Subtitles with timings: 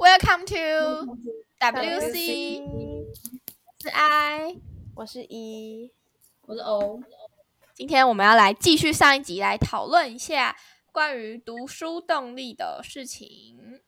[0.00, 1.18] Welcome to
[1.60, 2.64] WC，
[3.82, 4.56] 是 I，
[4.94, 5.92] 我是 E，
[6.46, 7.02] 我是 O。
[7.74, 10.56] 今天我们要来继续上一集，来讨论一下
[10.90, 13.82] 关于读书动力的事情。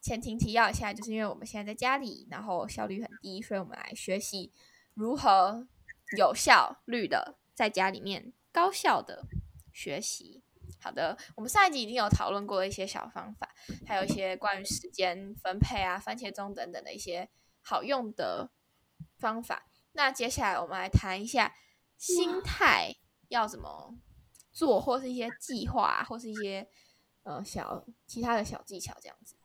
[0.00, 4.52] 前情提要一下，就是因为我们现在在家里，然后效率很低，所以我们来学习
[4.94, 5.66] 如何
[6.16, 9.24] 有效率的在家里面高效的
[9.72, 10.44] 学习。
[10.80, 13.52] 好的，我们上一集已经有讨论过一些小方法，
[13.86, 17.28] 还有一些关于时间分配啊、番茄钟等等的一些
[17.62, 18.50] 好用的
[19.18, 19.68] 方法。
[19.92, 21.54] 那接下来我们来谈一下
[21.96, 22.94] 心态
[23.28, 23.94] 要怎么
[24.52, 26.68] 做，或是一些计划，或是一些
[27.24, 29.36] 呃小其他的小技巧这样子。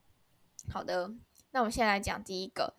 [0.71, 1.11] 好的，
[1.51, 2.75] 那我们先来讲第一个。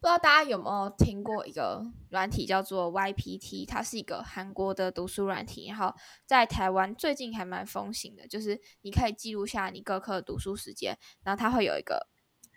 [0.00, 5.92] 不知道大家有没有听过一个软体叫做 YPT，它是一个韩国的读书软体，然后
[6.24, 12.06] 在台湾最近还蛮风行的，就是你可以记录下你各科的读书时间，然后它会有一个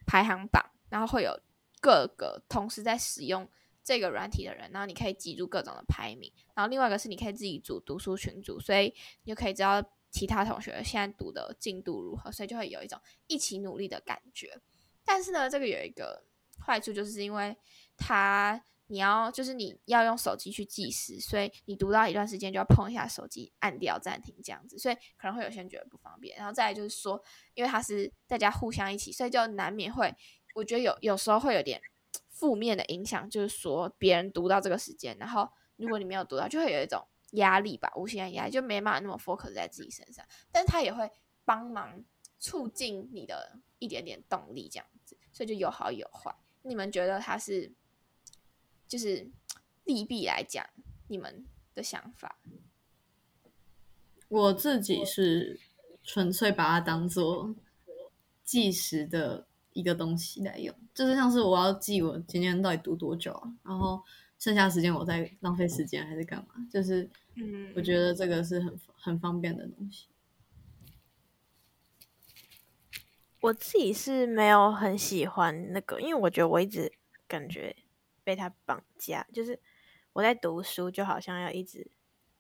[0.05, 1.41] 排行榜，然后会有
[1.81, 3.49] 各个同时在使用
[3.83, 8.93] 这个软体的人，然后你可以记住各种的排名，然后另外一个是你可以自己组读书群组，所以
[9.23, 14.61] 你就可以知道其他同学现在读的进度如何，所以就会有一种一起努力的感觉。
[15.03, 16.23] 但是呢，这个有一个。
[16.65, 17.57] 坏处就是因为
[17.97, 26.37] 它，你要就是你要用手机去计时，所以你读到一段时间就要碰一下手机，按掉暂停这样子，所以可能会有些人觉得不方便。
[26.37, 27.21] 然后再来就是说，
[27.53, 30.13] 因为它是大家互相一起，所以就难免会，
[30.55, 31.81] 我觉得有有时候会有点
[32.29, 40.25] 负面的影响，就是说别人读到这个时间，然后如果你没有读到，就会有一种压力吧，无形的压力，就没办法那么 focus 在自己身上。
[40.51, 41.09] 但是它也会
[41.45, 42.03] 帮忙
[42.39, 46.35] 促进你的一点点动力，这样子，所以就有好有坏。
[46.63, 47.71] 你们觉得它是
[48.87, 49.29] 就是
[49.85, 50.65] 利弊来讲，
[51.07, 52.37] 你们的想法？
[54.27, 55.59] 我自己是
[56.03, 57.55] 纯粹把它当做
[58.43, 64.01] 计时的一个东西来用，就是像是我要记我今天到底读多久啊，然后
[64.39, 66.67] 剩下时间我在浪费时间还是干嘛？
[66.71, 70.07] 就是嗯，我觉得这个是很很方便的东西。
[73.41, 76.91] 我自己是没有很喜欢那个，因为我觉得我一直
[77.27, 77.75] 感觉
[78.23, 79.59] 被他绑架，就是
[80.13, 81.89] 我在读书，就好像要一直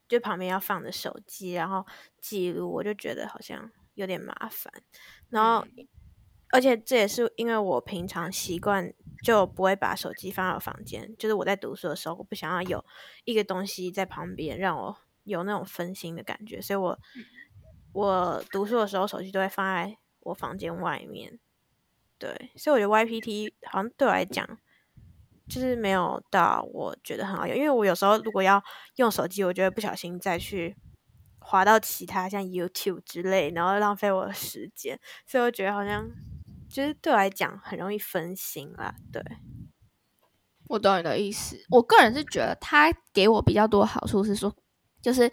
[0.07, 1.83] 就旁边要放着手机，然后
[2.19, 4.71] 记录，我就觉得好像有点麻烦。
[5.29, 5.65] 然后，
[6.51, 12.85] 而且这也是因为我平常习惯就不会把手机放到房间，就是我在读书的时候，我不想要有
[13.25, 16.99] 一个东西在旁边让我有那种分心的感觉，所以我
[17.91, 19.97] 我读书的时候手机都会放在。
[20.21, 21.39] 我房间外面，
[22.17, 24.47] 对，所以我觉得 YPT 好像对我来讲，
[25.49, 27.55] 就是没有到我觉得很好用。
[27.55, 28.63] 因为我有时候如果要
[28.97, 30.75] 用手机，我就会不小心再去
[31.39, 34.99] 滑到其他像 YouTube 之类，然后浪费我的时间。
[35.25, 36.09] 所以我觉得好像
[36.69, 38.95] 就是对我来讲很容易分心啦。
[39.11, 39.23] 对，
[40.67, 41.57] 我懂你的意思。
[41.69, 44.55] 我个人是觉得它给我比较多好处是说，
[45.01, 45.31] 就是。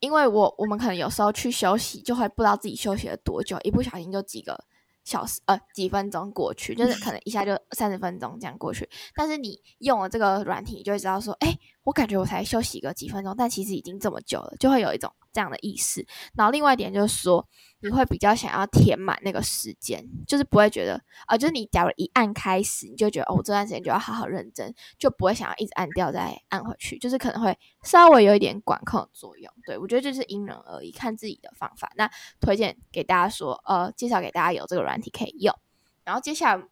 [0.00, 4.58] 因为我我们可能有时候去休息，就会不知道自己休息了多久，一不小心就几个
[5.04, 8.88] 小时呃几分钟过去，就是可能一下就三十分钟这样过去。
[9.14, 11.58] 但是你用了这个软体，就会知道说，哎，
[11.88, 16.06] 我感觉我才休息个几分钟，但其实已经这么久了，就会有一种这样的意识。
[16.34, 17.48] 然后另外一点就是说。
[17.80, 29.48] 你会比较想要填满那个时间，就是不会觉得啊，就是你假如一按开始，你就觉得哦，这段时间就要好好认真，就不会想要一直按掉再按回去，就是可能会稍微有一点管控的作用。
[29.64, 31.92] 对我觉得就是因人而异，看自己的方法。
[31.94, 32.10] 那
[32.40, 35.54] 推荐给大家说，呃，介绍给大家有这个软体可以用。
[36.02, 36.64] 然后接下来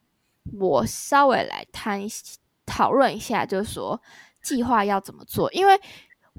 [0.58, 2.02] 我稍微来谈
[2.66, 4.02] 讨论一下，就是说
[4.46, 5.78] 计划要怎么做，因为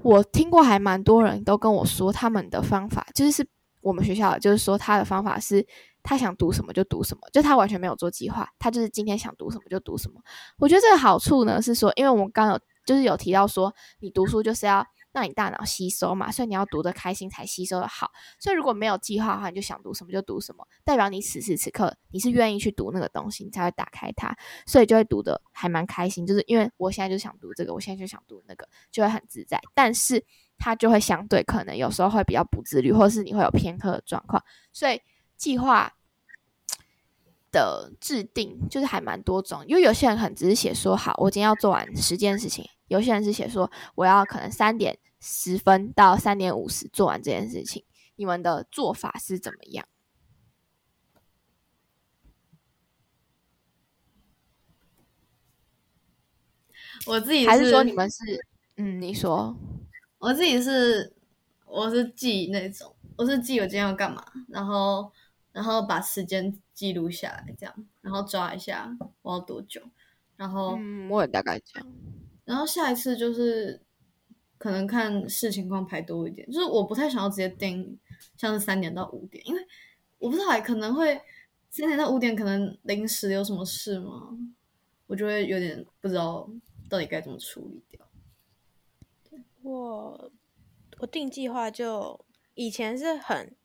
[0.02, 3.46] 我听过还蛮多人都跟我说他们的方法就是。
[3.80, 5.64] 我们学校就是说，他的方法是，
[6.02, 10.20] 他想读什么就读什么，就他完全没有做计划，他就是今天想读什么就读什么。
[10.58, 14.82] 我觉得这个好处呢是说，因为我们刚有就是有提到说，你读书就是要
[15.12, 18.10] 让你大脑吸收嘛，所以你要读得开心才吸收的好。
[18.40, 24.34] 所以如果没有计划的话，你就想读什么就读什么，代表你此时此刻你是愿意去读那个东西，你才会打开它，
[24.66, 26.26] 所以就会读得还蛮开心。
[26.26, 29.60] 就是因为我现在就想读这个，我现在就想读那个，就会很自在。
[29.74, 30.24] 但是
[30.56, 34.42] 它就会相对可能有时候会比较不自律，或是你会有偏科的状况，
[34.72, 34.98] 所以
[35.36, 35.92] 计划
[37.50, 39.64] 的制定就是还蛮多种。
[39.66, 47.84] 因为有些人可能只是写说好，我今天要做完十件事情；有些人是写说我要可能三点十分到三点五十做完这件事情。
[48.16, 49.86] 你们的做法是怎么样？
[57.06, 58.16] 我自己还是说你们是
[58.76, 59.56] 嗯，你说。
[60.18, 61.14] 我自己是，
[61.64, 65.12] 我是记那种，我是记我今天要干嘛，然后，
[65.52, 69.82] 然后把时间记录下来，这样，然后抓一下我要多久，
[70.36, 71.92] 然后，嗯，我也大概这样。
[72.44, 73.82] 然后下一次就是
[74.58, 77.98] 可能看视情况排多一点，就是我不太想要直接定
[78.36, 79.60] 像是三点到五点，因为
[80.18, 81.20] 我不知道可能会
[81.68, 84.38] 三点到五点可能临时有什么事吗？
[85.08, 86.48] 我就会有点不知道
[86.88, 88.08] 到底该怎么处理掉。
[89.62, 90.30] 我
[91.00, 92.24] 我定计划就
[92.54, 93.56] 以前是很，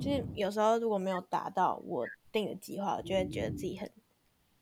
[0.00, 3.90] 就是有时候如果没有达到我定的计划，我就会觉得自己很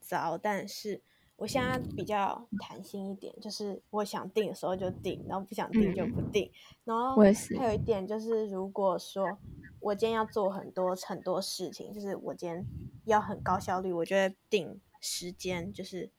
[0.00, 0.38] 糟。
[0.38, 1.02] 但是
[1.36, 6.50] 我现在比较弹性一点，就是我想定的时候就定，然后不想定就不定。
[6.84, 7.16] 然后。
[7.58, 9.38] 还有一点就是，如果说
[9.80, 12.64] 我今天要做很多很多事情，就是我今天
[13.04, 16.10] 要很高效率，我就会定时间，就是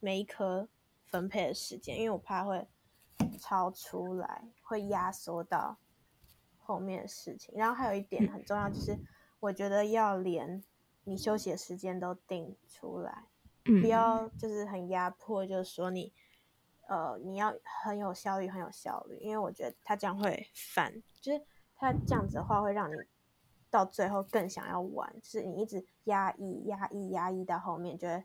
[0.00, 0.68] 每一科
[1.06, 2.66] 分配的时间，因为我怕会。
[3.38, 5.78] 超出来会压缩到
[6.64, 8.98] 后面的事情，然后还有一点很重要，就是
[9.40, 10.64] 我觉得要连
[11.04, 13.24] 你休息的时间都定出来，
[13.62, 16.12] 不要就是很压迫，就是说你
[16.88, 21.44] 呃你要很有效率，很有效率，因为我觉得他这样会烦，就是
[21.76, 22.96] 他这样子的话会让你
[23.70, 28.24] 到最后更想要玩，就是你一直压抑、压抑、压抑到后面，就会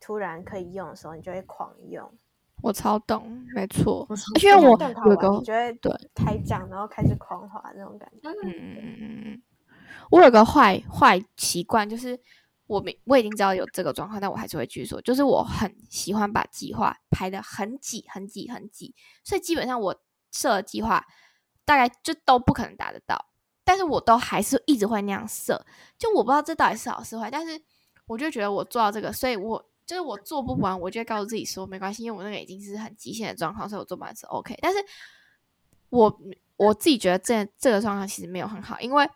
[0.00, 2.12] 突然可以用的时候，你就会狂用。
[2.60, 4.06] 我超懂，没错，
[4.42, 4.70] 因为我
[5.08, 8.28] 有个觉得对开奖，然后开始狂滑那种感觉。
[8.28, 9.42] 嗯嗯嗯嗯嗯。
[10.10, 12.18] 我有个坏坏习惯，就是
[12.66, 15.00] 我没我已经知道有这个状况，但我还是会继续做。
[15.02, 19.94] 就是我很喜欢把计划排的很挤、很挤、很挤，所以基本上我
[20.32, 21.04] 设的计划
[21.64, 23.26] 大概就都不可能达得到。
[23.64, 25.64] 但是我都还是一直会那样设，
[25.96, 27.60] 就我不知道这到底是好是坏，但是
[28.06, 29.64] 我就觉得我做到这个，所以我。
[29.88, 34.54] 就是我做不完，我就会告诉自己说没关系，因为我那个已经是很极限的状况，所以我做不完是 OK。
[34.60, 34.78] 但是，
[35.88, 36.20] 我
[36.56, 39.08] 我自己觉得这这个状况其实没有很好，因为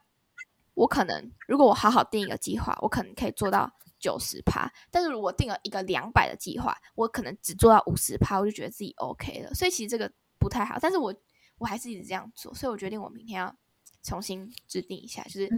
[0.73, 9.53] 我可能如果我好好定一个计划，我可能可以做到九十趴，但是如果定了一个两百的计划，我可能只做到五十趴，我就觉得自己 OK 了。
[9.53, 11.15] 所以其实这个不太好，但是我
[11.59, 13.55] 我还是一直这样做，所以我决定我明天要
[14.03, 15.51] 重新制定一下，就是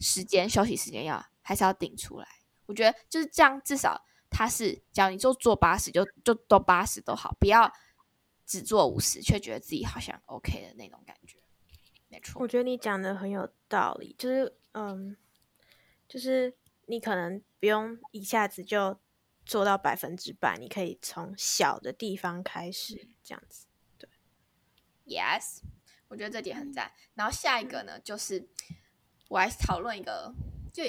[0.00, 2.26] 时间休息时间要还是要定出来。
[2.64, 4.02] 我觉得就是这样，至少。
[4.32, 7.70] 他是讲你就做八十，就就都八十都好，不要
[8.46, 11.38] 只做五十，却觉得自己好像 OK 的那种感觉。
[12.08, 15.16] 没错，我觉得你讲的很有道理，就是嗯，
[16.08, 16.56] 就是
[16.86, 18.98] 你可能不用一下子就
[19.44, 23.66] 做到百分之百，你可以从小的地方开始，这样子。
[23.98, 24.08] 对
[25.06, 25.60] ，Yes，
[26.08, 26.92] 我觉得这点很赞。
[27.14, 28.48] 然后下一个呢，就是
[29.28, 30.34] 我来讨论一个，
[30.72, 30.82] 就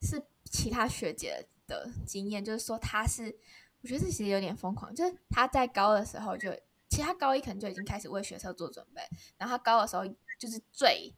[0.00, 1.48] 是其他学姐。
[1.68, 3.38] 的经验就是说，他是
[3.82, 4.92] 我觉得这其实有点疯狂。
[4.92, 6.50] 就是他在高二的时候，就
[6.88, 9.02] 其实他高一可能就已经开始为学车做准备。
[9.36, 10.04] 然后他高的时候，
[10.38, 11.14] 就是最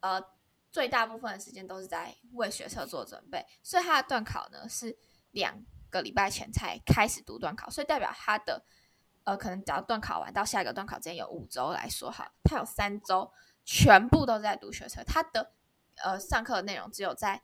[0.00, 0.22] 呃
[0.70, 3.46] 最大部分的时间都是在为学车做准备。
[3.62, 4.98] 所以他的段考呢是
[5.30, 8.64] 两个礼拜前才开始读段考，所以代表他的
[9.22, 13.32] 呃可能只要段考完到下一个段考之间有五周来说哈，他有三周
[13.64, 15.02] 全部都在读学车。
[15.04, 15.52] 他的
[16.02, 17.42] 呃上课的内容只有在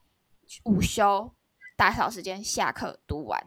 [0.65, 1.33] 午休。
[1.81, 3.43] 打扫时间，下课读完，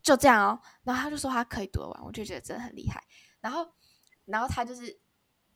[0.00, 0.60] 就这样哦。
[0.84, 3.02] 然后他就说他可以读完，我就觉得真的很厉害。
[3.40, 3.74] 然后，
[4.24, 5.00] 然后他就是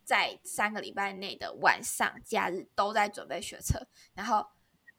[0.03, 3.79] 在三个礼拜内的晚上、假日都在准备学车。
[4.13, 4.45] 然后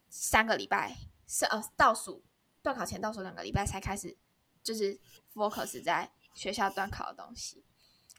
[0.08, 0.96] 三个礼拜
[1.28, 2.24] 是呃倒数
[2.62, 4.18] 段考前倒数两个礼拜才开始，
[4.64, 4.98] 就是
[5.34, 7.62] focus 在学校段考的东西。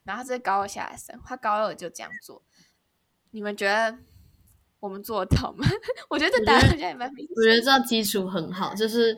[0.05, 2.45] 然后这是高二下生，他高二就这样做。
[3.31, 3.99] 你们觉得？
[4.80, 5.66] 我们做到吗？
[6.08, 7.35] 我觉得这答案好像也蛮明显。
[7.37, 9.16] 我觉得这基础很好，就是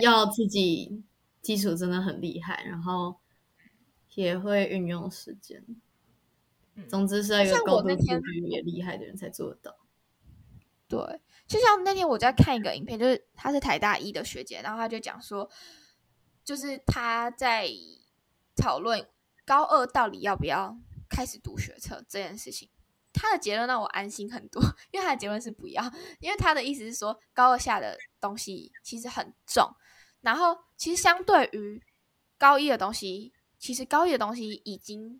[0.00, 1.02] 要自己
[1.42, 3.16] 基础真的很厉害，然后
[4.14, 5.64] 也会运用时间。
[6.88, 9.76] 总之是要一个高度自律也厉害的人才做得到。
[10.88, 10.98] 对，
[11.46, 15.50] 就像那天我在看一个影片，就是他是台大一的学姐，然后他就讲说，
[16.44, 17.68] 就是他在
[18.54, 19.06] 讨论
[19.44, 22.68] 高二到底要不要开始读学测这件事情。
[23.18, 25.82] 他的结论让我安心很多，因为他的结论是不要，
[26.20, 29.66] 因为他的意思是说高二下的东西其实很重，
[30.20, 31.82] 然后其实相对于
[32.36, 35.18] 高一的东西，其实高一的东西已经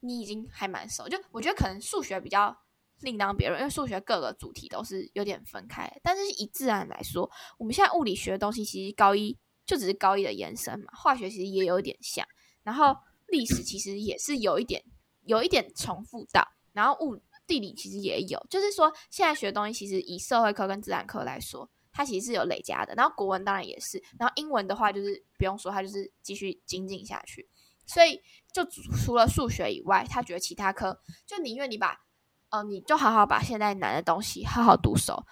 [0.00, 2.56] 你已经还蛮熟，就我觉得可能数学比较
[3.00, 12.24] 另当别论，因为数学各个主题都是有点分开，但是以自然来说，我们现在物理学的东西其实高一就只是高一的延伸嘛，化学其实也有一点像，
[12.62, 12.96] 然后
[13.26, 14.84] 历史其实也是有一点
[15.24, 17.20] 有一点重复到，然后物。
[17.52, 22.94] 地理其实也有，就是说现在学的东西，其实以社会科跟自然科来说，它其实是有累加的。
[22.94, 27.46] 然后国文当然也是，然后英文的话就是不用说，它就是继续精进下去。
[27.84, 28.22] 所以
[28.54, 32.00] 就除了数学以外，他觉得其他科就宁愿你把，
[32.48, 35.26] 呃，你就好好把现在难的东西好好读熟，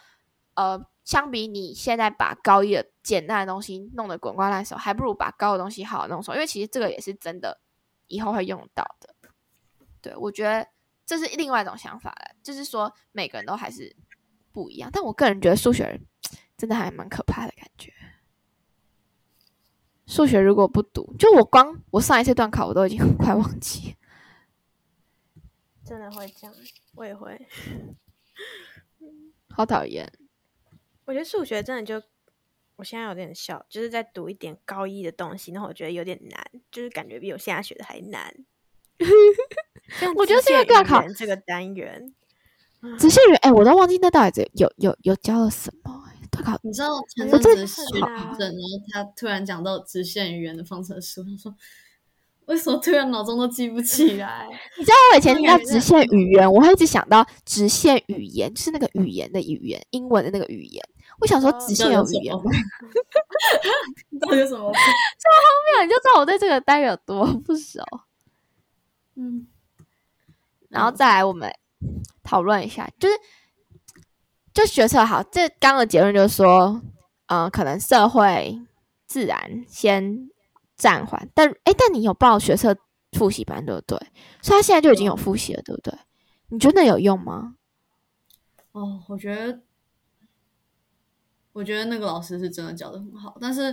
[0.56, 7.62] 呃，相比你现在把高一的简单的东西弄得滚瓜烂熟，还不如把高的东西好好弄熟，因为其实这个也是真的
[8.08, 9.14] 以后会用到的。
[10.02, 10.66] 对我觉得
[11.10, 13.96] 这是另外一种想法了，就是说每个人都还是
[14.52, 14.88] 不一样。
[14.92, 16.00] 但我个人觉得数学
[16.56, 17.92] 真的还蛮可怕的感觉。
[20.06, 23.96] 数学如果不读，就我光我上一次段考我都已经 快忘记，
[25.84, 26.54] 真的会这样，
[26.94, 27.48] 我也会。
[29.48, 30.12] 好讨厌。
[31.06, 32.00] 我觉得数学真的就，
[32.76, 36.40] 我现在有点笑，就是在读一点高一的东西，然后我觉得有点难，
[36.70, 38.32] 就是感觉比我现在学的还难。
[40.16, 42.12] 我觉得现在段考这个单元，
[42.98, 45.98] 直线语哎，我都忘记那到底有有有教了什么。
[46.62, 48.00] 你知道前阵子学地
[48.38, 51.54] 震，然后他突然讲到直线语言的方程式，他说
[52.46, 54.46] ：“为什么突然脑中都记不起来？”
[54.78, 60.82] 你知道我以前听到直线语言，我会一直想到直线语言，就是那个语言的语言，英文的那个语言。
[61.20, 62.42] 我想说直线有语言吗？
[64.20, 64.72] 到底有什么？
[65.20, 65.84] 这么荒谬！
[65.84, 67.82] 你就知道我对这个单元有多不熟。
[69.16, 69.46] 嗯，
[70.70, 71.52] 然后再来我们
[72.22, 73.14] 讨论一下，就是。
[74.52, 76.82] 就学测好，这刚的结论就是说，
[77.26, 78.60] 嗯，可能社会、
[79.06, 80.28] 自然先
[80.74, 81.30] 暂缓。
[81.32, 82.76] 但哎，但你有报学测
[83.12, 83.96] 复习班对不对？
[84.42, 85.96] 所以他现在就已经有复习了，对不对？
[86.48, 87.54] 你觉得有用吗？
[88.72, 89.60] 哦，我觉得，
[91.52, 93.38] 我觉得那个老师是真的教的很好。
[93.40, 93.72] 但是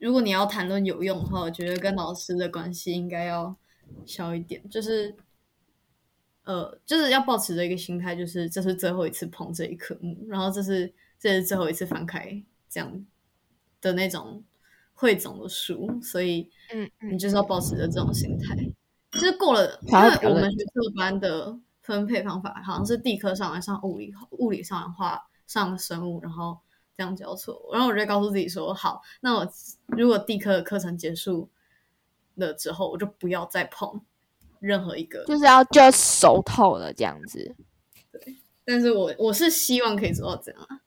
[0.00, 3.54] 如果你要谈论有用的话，我觉得跟老师的关系应该要
[4.06, 5.14] 小一点，就是。
[6.44, 13.06] 呃，就是要保持着一个心态，就是这是最后一次碰这一科目，然后这是这是最后一次翻开这样
[13.80, 14.44] 的那种
[14.92, 18.56] 汇总的书，所以嗯，你就是要保持着这种心态。
[19.12, 26.58] 就是过了，因为我们学科班的分配方法好像是地科上来上物理，物理上完画上生物，然后
[26.96, 27.70] 这样交错。
[27.72, 29.48] 然后我就告诉自己说，好，那我
[29.86, 31.48] 如果地科的课程结束
[32.34, 34.02] 了之后，我就不要再碰。
[34.60, 37.54] 任何一个就是要就要熟透了这样子，
[38.10, 38.36] 对。
[38.64, 40.80] 但是我我是希望可以做到这样啊，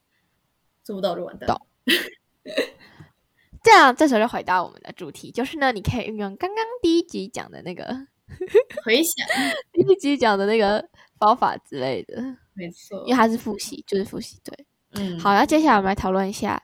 [0.84, 1.56] 做不到就完蛋。
[3.64, 7.86] 这样这时候就回到我们的主题，就是呢，你可以运用刚刚第一集讲的那个
[8.84, 9.28] 回想，
[9.72, 10.88] 第一集讲的那个
[11.20, 12.22] 方法之类的，
[12.54, 13.04] 没错。
[13.06, 14.40] 因为它是复习，就是复习。
[14.44, 15.20] 对，嗯。
[15.20, 16.64] 好，那接下来我们来讨论一下，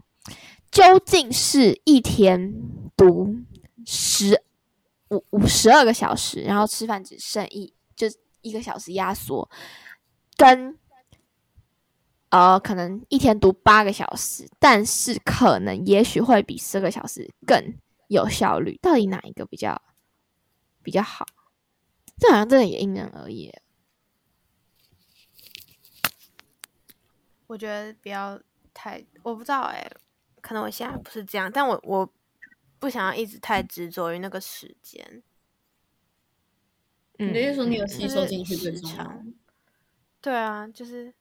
[0.71, 2.53] 究竟是一天
[2.95, 3.35] 读
[3.85, 4.41] 十。
[5.09, 8.07] 五五十二个小时，然后吃饭只剩一就
[8.41, 9.49] 一个小时压缩，
[10.35, 10.77] 跟
[12.29, 17.75] 呃可能一天读八个小时，但是可能也许会比十个小时更
[18.07, 19.79] 有效率，到底哪一个比较
[20.81, 21.25] 比较好？
[22.17, 23.53] 这好像真的也因人而异。
[27.45, 28.39] 我觉得不要
[28.73, 29.87] 太，我不知道哎，
[30.41, 32.11] 可能我现在不是这样，但我我。
[32.83, 35.23] 不想要一直太执着于那个时间。
[37.17, 39.25] 你的意思说你有吸收进去最长？
[40.19, 41.13] 对啊，就是，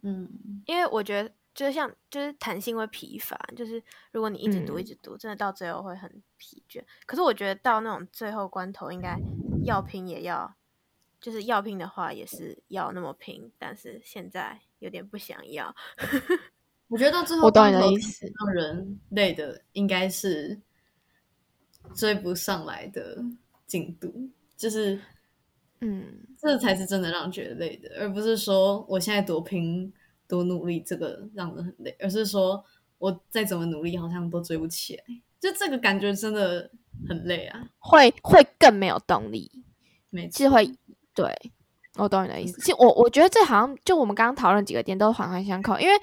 [0.00, 0.26] 嗯，
[0.64, 6.82] 因为我觉得就是像就是弹性会疲乏，就是如果你一直读一直读，真的到最后会很疲倦。
[7.04, 9.14] 可是我觉得到那种最后关头，应该
[9.62, 10.54] 要拼也要，
[11.20, 15.76] 就是要拼的话也是要那么拼，但是现在有点不想要。
[16.88, 20.58] 我觉得到最后关头让人累的应该是。
[21.94, 23.22] 追不上来的
[23.66, 25.00] 进度，就是，
[25.80, 26.04] 嗯，
[26.38, 29.92] 这才是真的让人觉得累的，而不是说我现在多拼
[30.26, 32.64] 多努力，这个让人很累，而是说
[32.98, 35.04] 我再怎么努力，好像都追不起来，
[35.40, 36.70] 就这个感觉真的
[37.08, 39.50] 很累啊，会会更没有动力，
[40.10, 40.72] 没机会，
[41.14, 41.34] 对
[41.96, 42.60] 我懂你的意思。
[42.60, 45.94] 其实我我觉得这好像就我们刚刚讨论几个点都环环相扣，因为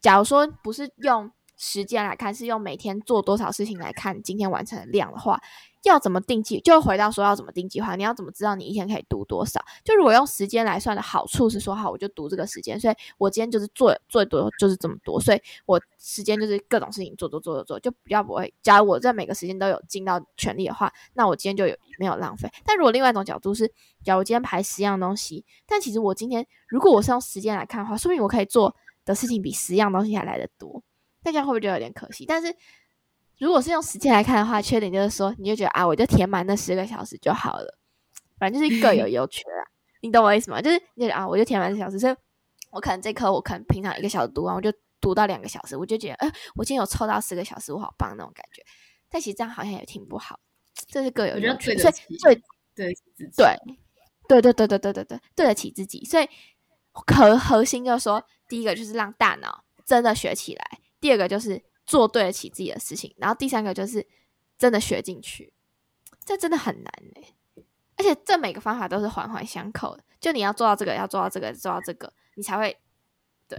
[0.00, 1.30] 假如说不是用。
[1.56, 5.40] 时间来看，是用每天做多少事情来看今天完成的量的话，
[5.84, 6.60] 要怎么定计？
[6.60, 7.96] 就回到说要怎么定计划？
[7.96, 9.64] 你要怎么知道你一天可以读多少？
[9.82, 18.52] 就如果用时间来算的好处是说，好，我就读这个时间，所以我今天就是做最多就是这么多，所以我时间就是各种事情做做做做做，就比较不会。
[18.62, 22.50] 假如我在每个时间都有尽到全力的话，那我今天就有没有浪费。
[22.64, 23.66] 但如果另外一种角度是，
[24.04, 30.82] 假如我今天排十样东西，但其实我今天如果我是用时间来看的话，说明我可以做的事情比十样东西还来得多。
[31.26, 32.24] 大家会不会觉得有点可惜？
[32.24, 32.54] 但是
[33.38, 37.76] 如果是用时间来看的话，缺点就是说，你就觉得啊，我就填满那十个小时就好了。
[38.38, 39.66] 反正就是各有 优缺啊，
[40.02, 40.62] 你懂我意思吗？
[40.62, 42.14] 就是你啊，我就填满这小时，所以
[42.70, 48.62] 我可能这科我可能平常一个小时读完，我就读到两个小时，我就觉得，哎，我今天有凑到十个小时，我好棒那种感觉。
[49.10, 50.38] 但其实这样好像也挺不好，
[50.86, 51.76] 这是各有优缺。
[51.76, 52.40] 所以，所以
[52.76, 52.94] 对
[54.28, 56.04] 对对对对对对对对对得起自己。
[56.04, 56.28] 所以
[56.92, 60.78] 核核心就是说，第一个就是让大脑真的学起来。
[61.00, 64.06] 第二个就是做对得起自己的事情，然后第三个就是
[64.58, 65.52] 真的学进去，
[66.24, 67.34] 这真的很难哎、
[67.96, 72.76] 而且这每个方法都是环环相扣的，就你要做到这个，要做到这个，做到这个，你才会
[73.48, 73.58] 对，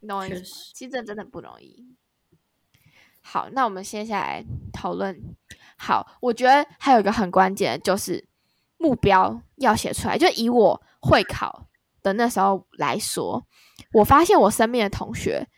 [0.00, 0.46] 你懂我意思吗？
[0.74, 1.94] 其实这真的不容易。
[3.20, 5.36] 好，那我们接下来讨论。
[5.76, 8.24] 好，我觉得还有一个很关键的就是
[8.78, 10.18] 目标要写出来。
[10.18, 11.68] 就以我会考
[12.02, 13.46] 的那时候来说，
[13.92, 15.48] 我发现我身边的同学，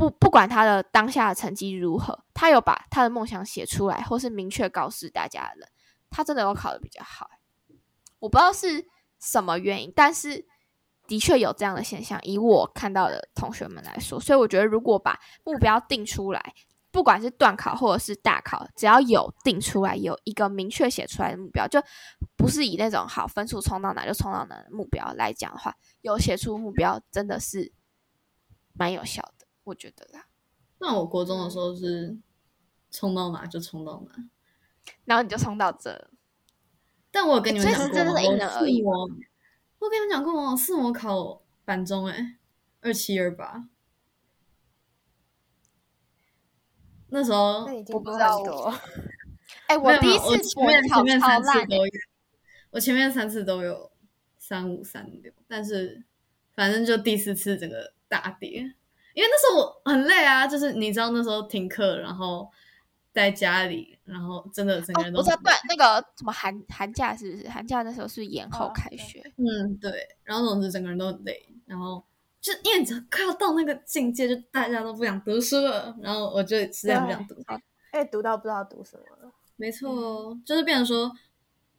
[0.00, 5.68] 不不管他的当下的成绩如何，他有把他的梦想写出来，或是明确告诉大家的人，
[6.08, 7.28] 他真的都考的比较好。
[8.18, 8.86] 我不知道是
[9.20, 10.46] 什么原因，但是
[11.06, 12.18] 的确有这样的现象。
[12.22, 16.54] 以我看到的同学们来说，所以我觉得如果把目标定出来，
[16.90, 21.78] 不管是段考或者是大考，只要有定出来，有一个明确写出来的目标，就
[22.38, 27.70] 不是以那种好分数冲到哪就冲到哪的目标来讲的话，有写出目标真的是
[28.72, 30.26] 蛮有效的，我觉得啦。
[30.78, 32.16] 那我国中的时候是
[32.90, 34.28] 冲到哪就冲到哪，
[35.04, 36.10] 然后你就冲到这，
[37.10, 37.88] 但我有跟你们讲过吗？
[37.88, 39.18] 是真的是因人而异我四模
[39.80, 40.52] 我跟你们讲过吗？
[40.52, 42.38] 我四模考板中哎、
[42.80, 43.68] 二七二八，
[47.08, 48.74] 那时候我不知道我很多。
[49.66, 51.92] 哎、没有第一没有我次前面三次都有，
[52.70, 53.92] 我前面三次都有
[54.38, 56.04] 三五三六，但是
[56.54, 58.74] 反正就第四次整个大跌，
[59.14, 62.48] 因为那时候我很累啊，就是你知道那时候停课，然后
[63.12, 67.48] 在家里，然后真的整个人哦，都很我知道对那个什么寒寒假是不是？
[67.48, 72.04] 寒假那时候是延后开学，嗯对，然后总之整个人都很累，然后
[72.40, 77.34] 就因为你知道快要到那个境界，就大家都不想读书了，然后我就实在不想读，
[77.92, 79.32] 哎，读到不知道读什么了。
[79.56, 81.12] 没错哦，就是变成说，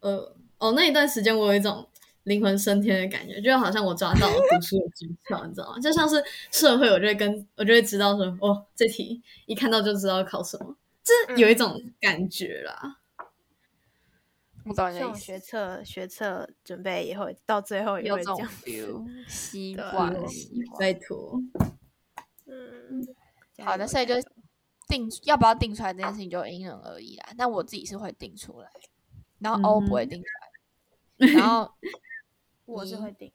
[0.00, 1.88] 呃，哦，那一段时间我有一种
[2.24, 5.80] 灵魂升天的感觉，就好像我抓到了读书的诀窍，你知道吗？
[5.80, 12.98] 就像是社会，我就会跟我就会知道说，哦，这题一看到就知道考什么，这有一种感觉啦。
[14.64, 15.24] 我懂你这种的意思。
[15.24, 18.48] 学测学测准备以后到最后也会这样。
[18.48, 20.14] feel，希对望。
[20.78, 21.40] 拜托，
[22.46, 23.04] 嗯，
[23.64, 24.14] 好的，所以就
[24.86, 27.30] 定要不要定出来这件事情就因人而异啦。
[27.36, 28.68] 但我自己是会定出来，
[29.40, 30.28] 然后 O 不会嗯定出
[31.26, 31.68] 来，然后
[32.64, 33.32] 我是会定。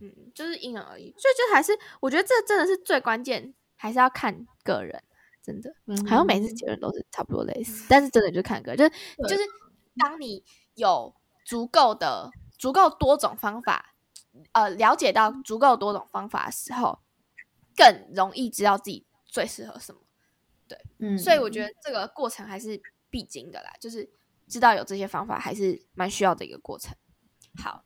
[0.00, 1.14] 嗯，就是因人而异。
[1.18, 5.02] 所以就还是我觉得这真的是最关键，还是要看个人，
[5.42, 5.74] 真的。
[5.86, 9.42] 嗯好像每次结论都是差不多类似，但是真的就看个人，就是就是
[9.96, 10.42] 当你
[10.74, 13.94] 有足够的、足够多种方法，
[14.52, 16.98] 呃，了解到足够多种方法的时候，
[17.76, 20.00] 更容易知道自己最适合什么。
[20.66, 24.10] 对嗯，所以我觉得这个过程还是必经的啦，就是
[24.48, 26.96] 知道有这些方法还是蛮需要的一个过程。
[27.62, 27.84] 好，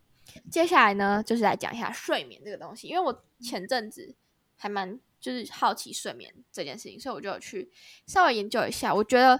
[0.50, 4.14] 接下来呢，就是来讲一下睡眠这个东西，因为我前阵子
[4.56, 7.70] 还蛮就是好奇睡眠这件事情，所以我就有去
[8.06, 8.94] 稍微研究一下。
[8.94, 9.38] 我觉得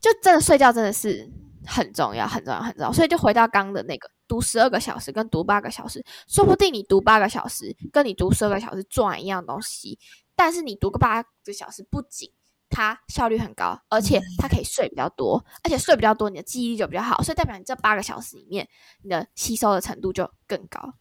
[0.00, 1.28] 就真的睡觉真的是
[1.66, 2.92] 很重要，很重要，很重要。
[2.92, 9.98] 所以就回到刚刚的那个读十二个小时跟读八个小时，说不定你读八个小时跟你读十二个小时做完一样东西，
[10.36, 12.32] 但是你读个八个小时，不仅
[12.70, 18.68] 它效率很高，而且它可以睡比较多，而且睡比较多，你的记忆力就比较好，所以代表你这八个小时里面，
[19.02, 20.94] 你的吸收的程度就更高。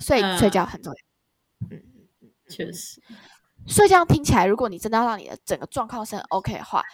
[0.00, 1.68] 所以睡觉很重要。
[1.70, 1.82] 嗯，
[2.48, 3.02] 确实，
[3.66, 6.84] 所以这样听起来，如果你真的要让你的整个状况是很 OK 的话，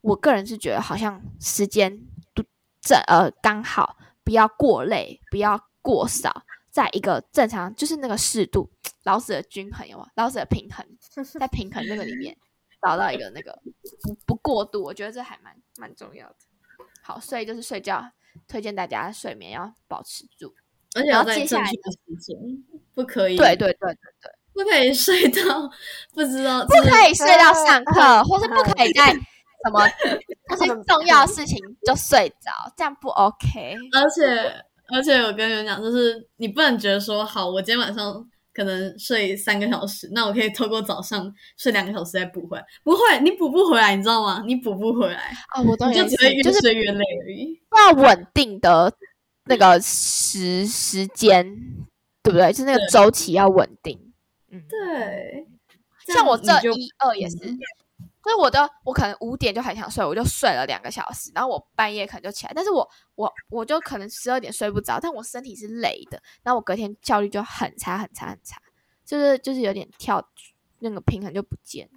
[0.00, 2.00] 我个人是觉得好像时间
[2.32, 2.44] 都
[2.80, 8.70] 正呃刚好，不要过累，不要过少，在一个正常就是那个适度，
[9.02, 10.06] 老子的均衡有吗？
[10.14, 10.86] 老子的平衡，
[11.40, 12.36] 在平衡这个里面
[12.84, 13.58] 找到一个那个
[14.02, 16.36] 不不过度，我觉得这还蛮蛮重要的。
[17.02, 18.04] 好，所以就是睡觉，
[18.46, 20.54] 推荐大家睡眠要保持住。
[20.96, 22.38] 而且要在接下来正确的时间，
[22.94, 24.30] 不可以，对对对对对。
[24.52, 25.68] 不可以睡到
[26.12, 29.80] 不知道，不可以睡到上课，或是不可以在什么
[30.48, 33.74] 那些重要的事情就睡着，这样不 OK。
[33.92, 42.64] 而且而且我跟你们讲，就是你不能觉得说，好，我今天晚上可能睡三个小时，那我可以透过早上睡两个小时再补回来。
[42.84, 44.42] 不会，你补不回来，你知道吗？
[44.46, 47.60] 你补不回来，啊，我懂就只会越就是睡越累而已。
[47.76, 48.92] 要稳定的
[49.46, 51.44] 那个时时间，
[52.22, 52.52] 对不对？
[52.52, 53.98] 就是那个周期要稳定。
[54.50, 55.46] 嗯，对，
[56.06, 57.36] 像我这一二也是，
[58.24, 68.58] 所以我的我可能五点就很想睡，我就睡了两个小时，然后我半夜可能就起来，但是我我我就可能十二点睡不着，但我身体是累的，然后我隔天效率就很差很差很差，
[69.04, 70.26] 就是就是有点跳
[70.78, 71.88] 那个平衡就不见。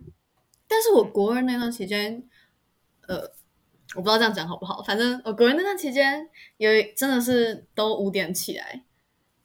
[0.68, 2.22] 但是我国二那段期间，
[3.08, 3.22] 呃，
[3.96, 8.84] 我不知道这样讲好不好，反正我国二那段期间有真的是都五点起来，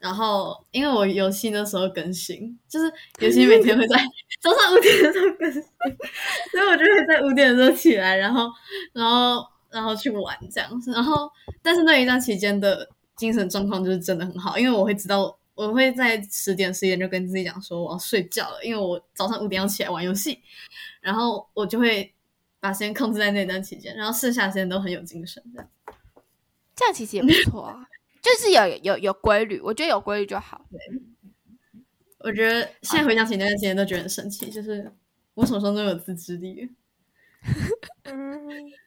[0.03, 3.97] 然后因为我游戏那时候更新，就是游戏每天会在
[4.43, 5.63] 早上五点的时候更新，
[6.51, 8.51] 所以我就会在五点的时候起来，然后
[8.93, 10.91] 然后然后去玩这样子。
[10.91, 11.31] 然后
[11.63, 20.41] 但是那一段期间的精神状况就是真的很好，因为我会知道我会在十点十一点就跟自己讲说我要睡觉了，因为我早上五点要起来玩游戏，
[21.01, 22.13] 然后我就会
[22.59, 25.71] 把时间控制在那段期间，然后剩下时间都很有精神这样。
[26.75, 27.87] 这样其实也不错啊，
[28.23, 30.65] 就是有有有规律，我觉得有规律就好。
[32.21, 34.93] 我觉得现在回想起那段时间都觉得很神奇，就是
[35.35, 36.71] 我什么时候都有自制力。
[38.05, 38.39] 嗯，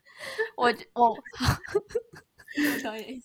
[0.55, 1.17] 我我，
[2.55, 3.21] 因为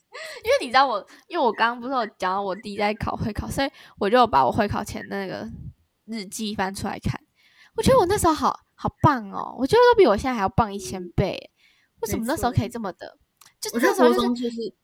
[0.61, 5.49] 你知道我，因为我刚刚不是有讲到我弟在考会考，所以我就把我会考前的那个
[6.07, 7.21] 日记翻出来看。
[7.77, 11.53] 我觉得我那时候好好棒哦，我觉得都比我现在还要棒一千倍。
[12.01, 13.17] 为什么那时候可以这么的？
[13.61, 14.75] 就那时候就是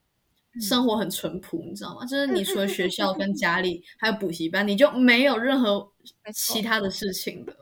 [0.61, 2.07] 生活很淳朴，你知道吗？
[2.07, 5.93] 就是你除了学校跟家里还有补习班，你就没有任何
[6.35, 7.57] 其他的事情的。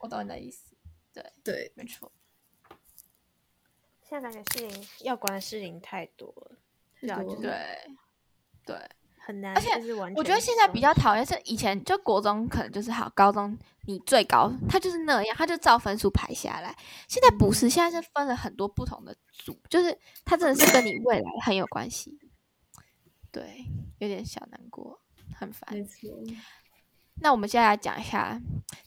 [0.00, 0.74] 我懂你的意思，
[1.12, 2.10] 对对，没错。
[4.08, 6.28] 现在感觉事情要管的事情太多
[7.00, 7.52] 了，对对
[8.64, 8.76] 对，
[9.18, 16.74] 很难，而且是完全我觉得现在比较讨厌是以前就国中可能就是好，高中你最高，他就是那样，他就照分数排下来。
[17.06, 22.18] 现在不是，现在是分了很多不同的组，就是他真的是跟你未来很有关系。
[23.30, 23.64] 对，
[23.98, 25.00] 有点小难过，
[25.34, 25.68] 很烦。
[25.72, 26.10] 没错。
[27.20, 28.40] 那我们现在来讲一下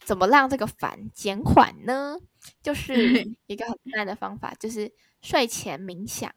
[0.05, 2.15] 怎么让这个烦减缓呢？
[2.63, 6.33] 就 是一个很难的方法，就是睡前冥想。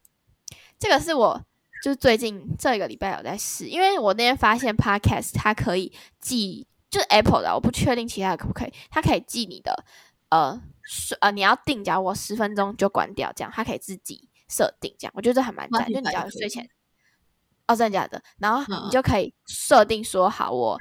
[0.78, 1.40] 这个是我
[1.82, 9.84] 就是最近这个礼拜有在试，因为我那天发现 Podcast 它可以记，就是 Apple 的，我不确定其他的可不可以，它可以记你的
[10.30, 16.68] 呃睡呃你要定，假如我十分钟就关掉，这样它可以自己设定，这样我觉得这还蛮赞，就你只要睡前。
[17.66, 18.22] 哦，真的假的？
[18.38, 20.78] 然后嗯你就可以设定说好，我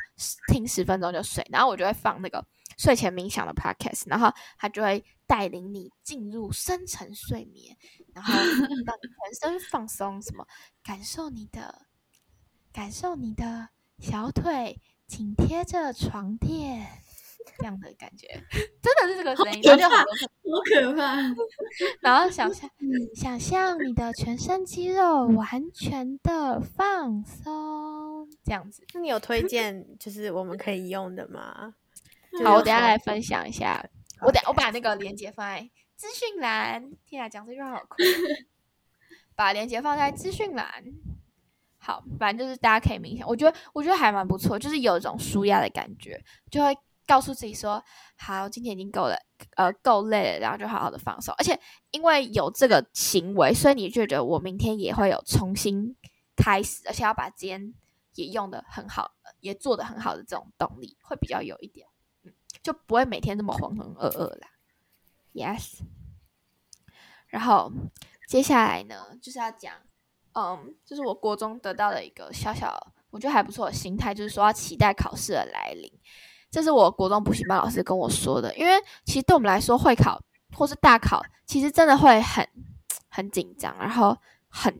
[0.52, 2.46] 听十分钟就睡，然后我就会放那个
[2.78, 7.76] 睡前冥想的 podcast，然后它就会带领你进入深层睡眠，
[8.14, 8.34] 然后
[8.86, 10.46] 让你全身放松，什么。
[10.84, 11.86] 感受你的
[12.74, 13.70] 感受你的
[14.00, 16.86] 小腿紧贴着床垫
[17.58, 18.28] 这样的感觉，
[18.82, 21.16] 真的是这个声音，然后就很多好可怕！
[22.02, 22.70] 然后想象
[23.16, 28.84] 想象你的全身肌肉完全的放松，这样子。
[28.94, 31.76] 那你有推荐就是我们可以用的吗？
[32.44, 33.84] 好，我等下来分享一下。
[34.22, 36.92] 我等我把那个链接放在资讯栏。
[37.06, 37.98] 天啊，讲这句话好酷！
[39.36, 40.84] 把链接放在资讯栏。
[41.78, 46.74] 好，反正就是大家可以冥想，我觉得我觉得还蛮不错，就是有一种舒压的感觉，就会
[47.14, 47.84] 告诉自己说，
[48.18, 49.16] 好，今天已经够了，
[49.56, 51.32] 呃，够累了，然后就好好的放松。
[51.38, 51.60] 而且
[51.92, 55.96] 因为有这个行为，所以你觉得我明天也会有重新
[56.36, 57.74] 开始，而且要把今天
[58.16, 61.88] 也用的很好，也做的很好的这种动力，会比较有一点。
[62.64, 64.48] 就不会每天这么浑浑噩噩啦。
[65.36, 65.82] Yes。
[67.28, 67.72] 然后
[68.28, 69.76] 接下来呢，就是要讲，
[70.34, 75.92] 嗯，就是我国中得到的一个小小，我觉得还不错的心态，就是说要期待考试的来临。
[76.54, 78.74] 这是我国中补习班老师跟我说的，因为
[79.06, 80.22] 其实对我们来说，会考
[80.56, 82.48] 或是大考，其实真的会很
[83.10, 84.16] 很紧张，然后
[84.50, 84.80] 很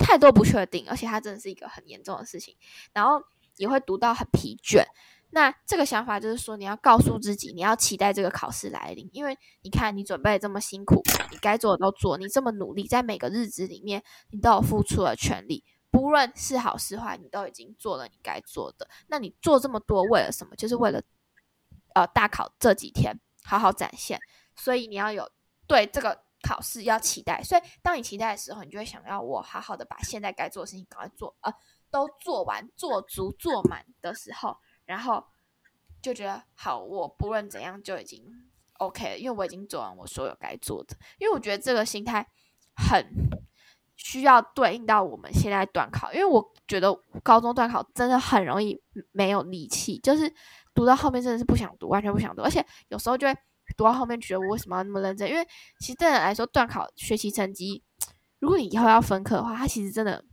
[0.00, 2.56] 太多不确定，而且它真的是一个很严重的事情，
[2.92, 3.22] 然后
[3.56, 4.82] 也会读到很疲倦。
[5.30, 18.86] 那这个想法就是说，你要告诉自己，你要期待这个考试来临，因为你看你准备这么辛苦，你该做的都做，你这么努力，在每个日子里面，你都有付出了全力，不论是好是坏，你都已经做了你该做的。
[19.06, 20.54] 那你做这么多为了什么？
[20.56, 21.00] 就是为了
[21.94, 24.20] 呃大考这几天好好展现，
[24.56, 25.30] 所以你要有
[25.66, 27.42] 对这个考试要期待。
[27.42, 31.52] 所以当你期待的时候，你就会想要我好好的把现在该做的事情赶快做，呃，
[31.90, 34.56] 都做完、做足、做满的时候。
[34.84, 35.24] 然后
[36.02, 38.24] 就觉得好，我不论怎样就已经
[38.78, 40.96] OK 了，因为我已经做完我所有该做的。
[41.18, 42.26] 因为我觉得这个心态
[42.74, 43.06] 很
[43.96, 50.34] 需要对应到我们现在段考，因为我觉得高中段考真的很容易没有力气，就是
[50.74, 53.34] 读到后面真的是不想读，完全不想读，而且有时候就会
[53.76, 55.28] 读到后面觉得我为什么要那么认真？
[55.28, 55.46] 因为
[55.78, 57.82] 其实对人来说，段考学习成绩，
[58.38, 60.24] 如果你以后要分科的话，它其实真的，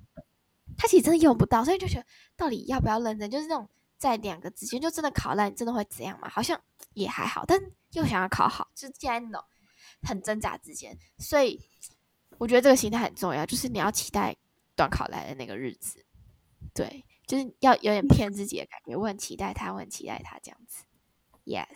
[0.77, 3.29] 它其实真的用不到，所以就觉得到底要不要认真？
[3.29, 3.69] 就是那种。
[3.99, 6.29] 在两个之间，就真的考烂，真的会怎样吗？
[6.29, 6.57] 好像
[6.93, 7.59] 也还好，但
[7.91, 9.43] 又想要考好，就是在那种
[10.03, 10.97] 很挣扎之间。
[11.17, 11.59] 所以
[12.37, 14.33] 我觉得这个心态很重要，就是你要期待
[14.73, 16.05] 短考来的那个日子，
[16.73, 18.95] 对，就是要有点骗自己的感觉。
[18.95, 20.83] 我很期待他，我很期待他这样子。
[21.45, 21.67] Yes，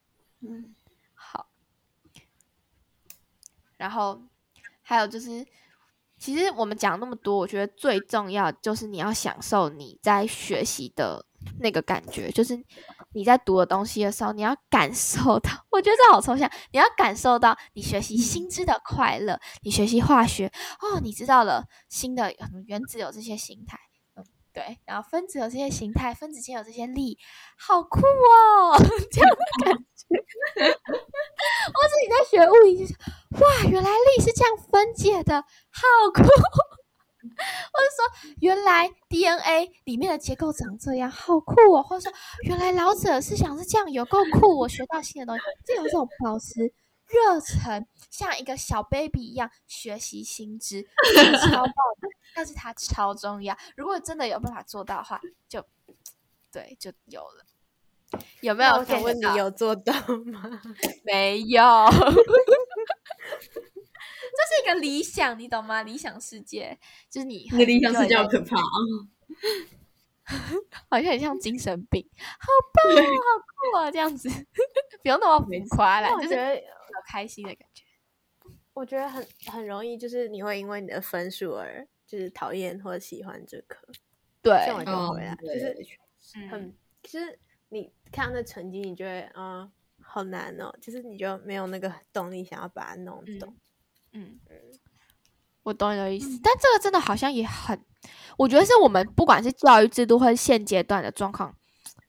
[0.40, 0.74] 嗯，
[1.12, 1.50] 好。
[3.76, 4.22] 然后
[4.80, 5.46] 还有就是，
[6.18, 11.26] 其实我们讲那么多，我觉得最重要就是你要享受你在学习的
[11.60, 12.64] 那个感觉，就是
[13.12, 15.50] 你在读的东西的时候，你要感受到。
[15.70, 19.38] 我觉得这好抽象，你要感受到你学习新知的快乐。
[19.62, 22.34] 你学习化学哦，你知道了新的
[22.66, 23.83] 原子有这些形态，嗯，
[24.54, 27.18] 对，然后分子有这些形态，分子间有这些力，
[27.58, 28.78] 好酷哦，
[29.10, 29.84] 这样的感觉。
[30.54, 32.94] 或者你在学物理，就是
[33.42, 35.82] 哇，原来力是这样分解的，好
[36.14, 36.22] 酷！
[37.24, 41.82] 或者说，原来 DNA 里面的结构长这样，好酷哦！
[41.82, 44.56] 或者说，原来老者思想是这样，有够酷！
[44.58, 46.72] 我学到新的东西，就有这种保持
[47.14, 50.82] 热忱，像一个小 baby 一样学习新知，
[51.40, 51.68] 超棒
[52.00, 52.08] 的。
[52.34, 55.64] 但是它超重要，如果真的有办法做到的话，就
[56.50, 57.44] 对，就有了。
[58.40, 58.74] 有没有？
[58.74, 59.92] 我想问你有做到
[60.26, 60.60] 吗？
[61.04, 61.96] 没有， 这
[64.48, 65.82] 是一个理想，你懂吗？
[65.82, 66.78] 理想世界
[67.10, 68.62] 就是你，你的理想世界好可怕啊，
[70.90, 73.02] 好像很像精神病，好棒，好
[73.38, 74.28] 酷啊，这样子
[75.02, 76.73] 不用那么浮夸了，就是有
[77.06, 77.84] 开心的感觉。
[78.72, 83.86] 我觉得很很容易，就是你会因为你的分数而就是讨厌或者喜欢这科，
[84.42, 85.76] 对，这我就回来，就是
[86.50, 87.38] 很其实。
[87.70, 89.68] 你看到那成绩，你觉得啊，
[90.00, 93.56] 好难哦，就是你就没有那个动力想要把它弄懂。
[94.12, 94.56] 嗯嗯，
[95.64, 97.84] 我懂你的意思，但这个真的好像也很，
[98.38, 101.56] 我觉得是我们不管是教育制度或者现阶段的状况，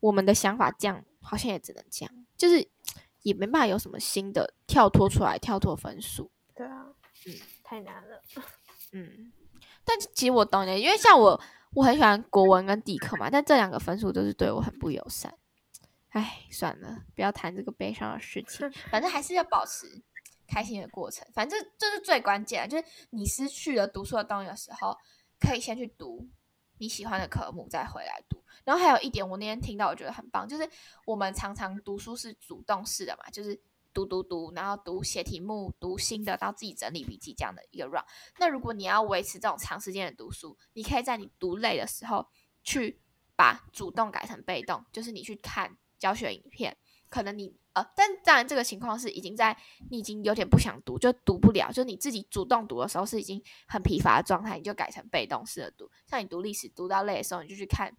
[0.01, 2.67] 我们的想法这样，好像也只能这样，就是
[3.25, 6.31] 也没办法有什么新的跳脱出来，跳脱分数。
[6.53, 6.85] 对啊，
[7.25, 7.33] 嗯，
[7.63, 8.21] 太难了。
[8.93, 9.33] 嗯，
[9.83, 11.41] 但其实我懂你，因为像我，
[11.73, 15.35] 我很喜欢国文跟地科嘛，但这两个分数都是对我很不友善。
[16.09, 18.71] 唉，算了，不要谈这个悲伤的事情。
[18.91, 20.03] 反正还是要保持
[20.47, 21.27] 开心的过程。
[21.33, 24.95] 反正这是最关键的，就是你失去了读书的动力的时候，
[25.39, 26.29] 可以先去读
[26.77, 28.43] 你喜欢的科目，再回来读。
[28.63, 30.69] 然后还有一点，我那天听到，我觉得很棒，就是
[31.05, 33.59] 我们常常读书是主动式的嘛，就是
[33.93, 38.03] 读读读，然后读写题目，读新的，到自己整理笔记这样的一个 run。
[38.39, 42.27] 那如果你要维持这种长时间的读书，你可以在你读累的时候，
[42.63, 42.99] 去
[43.35, 45.77] 把主动改成被动，就是你去看。
[45.97, 46.75] 教学影片，
[47.15, 49.55] 可能你呃，但当然这个情况是已经在
[49.89, 55.89] 你已经有点不想读，就读不了，就你自己主动读的时候是已经很疲乏的状态，你就改成被动式的读。
[56.07, 57.95] 像你读历史读到累的时候，你就去看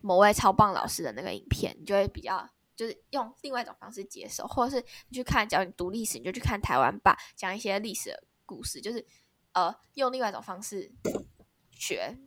[0.00, 9.06] 某位超棒老师的那个影片，你就会比较就是用另外一种方式接受，或者是你去看，教你读历史，你就去看台湾吧，讲一些历史的故事，就是
[9.52, 10.92] 呃用另外一种方式
[11.70, 12.18] 学。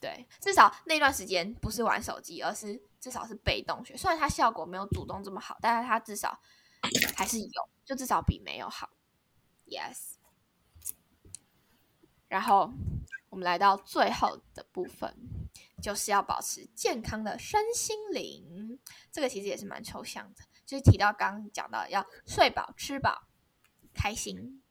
[0.00, 3.94] 对，至少那段时间不是玩手机，而是至少是被动学。
[3.94, 6.40] 虽然它效果没有主动这么好，但是它至少
[7.14, 8.88] 还是有，就至少比没有好。
[9.66, 10.14] Yes。
[12.28, 12.72] 然后
[13.28, 15.14] 我们来到最后的部分，
[15.82, 18.80] 就是要保持健康的身心灵。
[19.12, 23.28] 这个其实也是蛮抽象的，就是提到刚刚讲到要睡饱、吃饱、
[23.92, 24.62] 开心。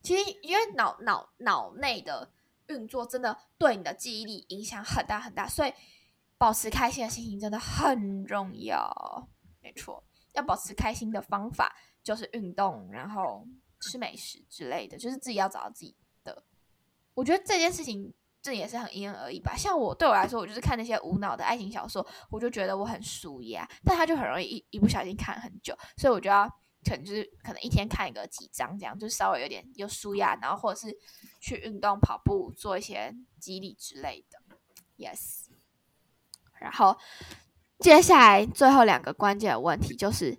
[0.00, 2.30] 其实因为脑脑脑内的。
[2.68, 5.72] 运作真的对你的记忆力影响很大很大，所以
[6.38, 9.28] 保持开心的心情真的很重要。
[9.60, 13.46] 没错，要保持开心的方法就是运动，然后
[13.80, 16.44] 吃美食之类的，就是自己要找到自己的。
[17.14, 19.54] 我觉得这件事情这也是很因人而异吧。
[19.56, 26.48] 像我对我来说，我就是看那些无脑的爱情小说，我就觉得我很舒压，但他就很容易一一不小心看很久，所以我就要。
[26.84, 30.96] 可能就是可能一天看一个几章这样，就稍微有点有舒压，然后或者是
[31.40, 34.38] 去运动跑步，做一些激励之类的。
[34.96, 35.47] Yes，
[36.60, 36.96] 然后
[37.78, 40.38] 接下来最后两个关键的问题就是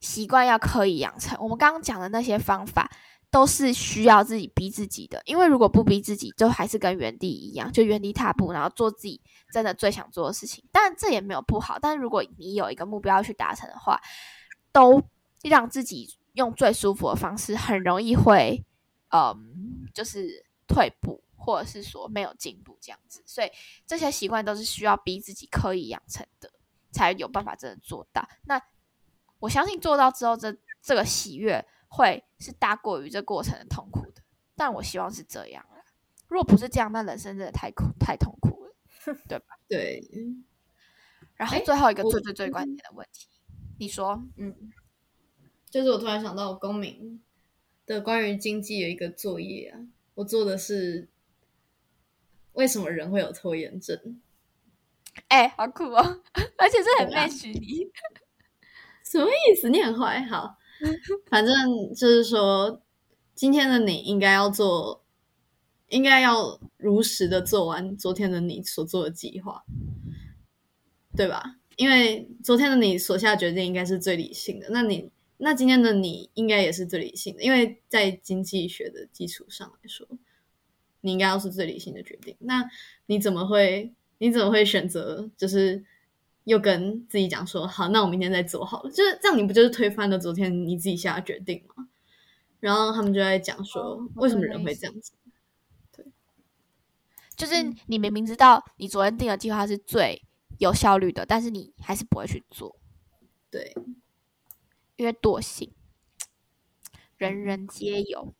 [0.00, 1.38] 习惯要刻意养成。
[1.40, 2.90] 我们刚刚讲的那些方法
[3.30, 9.20] 都是需要自己逼自己的，因为如果不逼自己，就还是跟原地一样，就原地踏步，然后做自己
[9.52, 10.64] 真的最想做的事情。
[10.70, 14.00] 当然这也没有不好，但是如果你有一个目标要去达成的话，
[14.72, 15.02] 都。
[15.46, 18.64] 让自己用最舒服的方式，很容易会，
[19.10, 23.22] 嗯，就是退步，或者是说没有进步这样子。
[23.26, 23.50] 所以
[23.86, 26.50] 这些习惯都是需要逼自己刻意养成的，
[26.90, 28.26] 才有办法真的做到。
[28.44, 28.60] 那
[29.40, 34.22] 我相信做到之后，这这个喜悦会是大过于这过程的痛苦的。
[34.56, 35.84] 但我希望是这样了。
[36.28, 38.74] 如果不是这样，那人生真的太苦太痛苦了，
[39.28, 39.58] 对吧？
[39.68, 40.02] 对。
[41.36, 43.28] 然后最后一个最最最关键的问题，
[43.78, 44.72] 你说，嗯。
[45.68, 47.20] 就是我突然想到公民
[47.84, 49.80] 的关于经济的一个作业啊，
[50.14, 51.08] 我做的是
[52.54, 54.20] 为什么人会有拖延症？
[55.28, 56.22] 哎，好酷哦！
[56.58, 57.88] 而且这很 match 你，
[59.04, 59.68] 什么意思？
[59.68, 60.56] 你很坏，好，
[61.30, 61.54] 反正
[61.94, 62.82] 就是说，
[63.34, 65.04] 今天的你应该要做
[65.88, 69.64] 应该要如实的做完昨天的你所做的计划，
[71.16, 71.56] 对吧？
[71.76, 80.06] 因为昨天的你所下决定应该是最理性的，那你那今天的你应该也是最理性的，因为在经济学的基础上来说，
[81.04, 82.34] 你应该要是最理性的决定。
[82.40, 82.64] 那
[83.06, 85.84] 你怎么会你怎么会选择就是
[86.44, 88.90] 又跟自己讲说好，那我明天再做好了？
[88.90, 91.88] 就是这样，你不就是推翻了昨天你自己下的决定吗？
[92.58, 95.12] 然后他们就在讲说，为什么人会这样子？
[95.92, 96.06] 对
[97.36, 100.22] 就是你明明知道你昨天定的计划是最
[100.58, 102.78] 有效率的，但是你还是不会去做，
[103.50, 103.74] 对，
[104.96, 105.70] 因为惰性，
[107.18, 108.34] 人人皆有。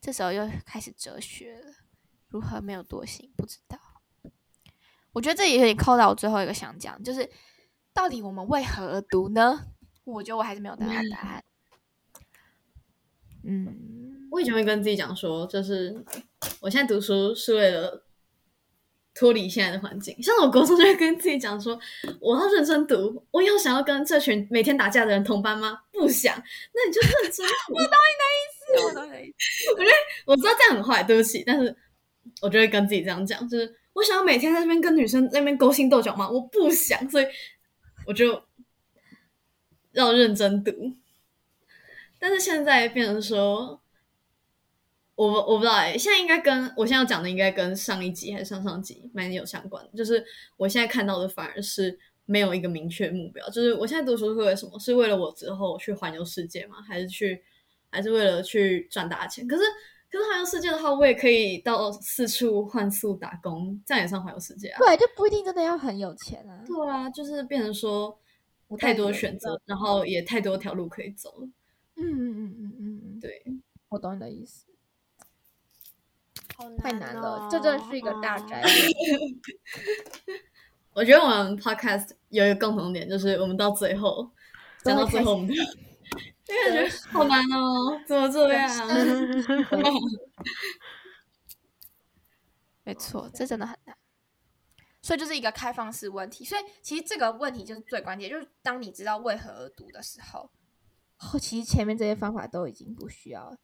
[0.00, 1.74] 这时候又开始哲学了，
[2.34, 3.30] 如何没有惰性？
[3.36, 3.78] 不知道。
[5.12, 7.30] 我觉得这也有点扣到我最后一个想讲，就是
[7.92, 9.66] 到底我们为何而读呢？
[10.02, 11.44] 我觉得我还是没有得到答案。
[13.44, 16.04] 嗯，我以前会跟自己讲说，就是
[16.60, 18.04] 我现在读书是为了
[19.14, 20.20] 脱离现在的环境。
[20.20, 21.78] 像我高中就会跟自己讲说，
[22.20, 23.24] 我要认真读。
[23.30, 25.82] 我以后想要跟这群每天打架的人同班吗？
[25.92, 26.34] 不想。
[26.36, 27.46] 那你就认真。
[27.70, 29.70] 我懂你的意思，我懂你的意思。
[29.78, 29.92] 我觉得
[30.26, 31.76] 我知道这样很坏，对不起，但是
[32.40, 36.28] 我就会跟自己这样讲，就是我想要每天在那边跟女生那边勾心斗角吗？
[36.28, 37.26] 我不想，所以
[38.06, 38.42] 我就
[39.92, 40.72] 要认真读。
[42.18, 43.80] 但是现在变成说，
[45.14, 49.90] 我我不知道哎，现在应该跟我现在讲的应该跟上一集还是上上集蛮有相关的。
[49.96, 50.24] 就是
[50.56, 53.46] 我现在看到的反而是没有一个明确目标。
[53.50, 54.78] 就是我现在读书是为了什么？
[54.78, 56.76] 是为了我之后去环游世界吗？
[56.88, 57.42] 还是去
[57.90, 59.46] 还是为了去赚大钱？
[59.46, 59.62] 可是
[60.14, 64.78] 可是环游世界的话，我也可以到四处换宿打工，这样也算环游世界啊？
[64.78, 66.62] 对，就不一定真的要很有钱啊。
[66.64, 68.16] 对啊，就是变成说
[68.78, 71.34] 太多选择，然后也太多条路可以走。
[71.96, 73.42] 嗯嗯嗯嗯嗯嗯，对，
[73.88, 74.66] 我懂你的意思。
[76.56, 78.62] 好太难了哦，这真的是一个大宅。
[80.94, 84.30] 我觉得我们 podcast 有一个共同点，就是我们到最后
[84.84, 85.40] 讲到最后，
[86.46, 88.70] 感觉好难哦，怎么这样？
[92.84, 93.96] 没错，这真的很难。
[95.00, 96.44] 所以就是一个开放式问题。
[96.44, 100.50] 所以其实这个问题就是最关键，就是当你知道为何而读的时候，
[101.16, 103.58] 后其实前面这些方法都已经不需要了，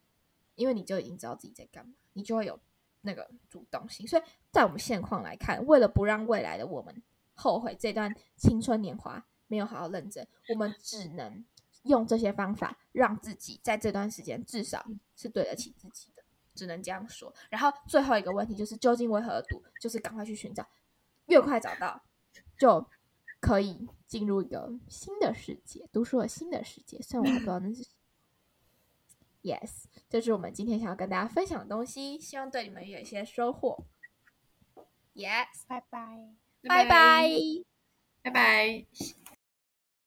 [0.54, 2.58] 因为你就已经知道自己在干嘛，你就会有
[3.02, 4.06] 那个主动性。
[4.06, 7.02] 所以在我们现况来看，为了不让未来的我们
[7.34, 11.44] 后悔这段青春年华没有好好认真，我们只能
[11.84, 14.84] 用这些方法让自己在这段时间至少
[15.16, 16.22] 是对得起自己的，
[16.54, 17.32] 只能这样说。
[17.48, 19.62] 然后最后一个问题就是，究竟为何而读？
[19.80, 20.68] 就是赶快去寻找，
[21.26, 22.02] 越快找到，
[22.58, 22.86] 就
[23.40, 27.00] 可以进入一个新的世界，读书的新的世界。
[27.00, 27.86] 虽然我还不知道那是。
[29.42, 33.86] Yes，这是我们今天想要跟大家分享的东西，希望对你们有一些收获。
[35.14, 36.34] Yes，拜拜。
[36.62, 37.30] 拜拜。
[38.22, 38.84] 拜拜。